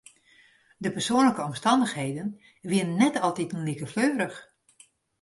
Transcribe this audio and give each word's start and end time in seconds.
De 0.77 0.91
persoanlike 0.91 1.43
omstannichheden 1.43 2.41
wiene 2.61 2.91
net 2.93 3.15
altiten 3.19 3.63
like 3.67 3.87
fleurich. 3.93 4.37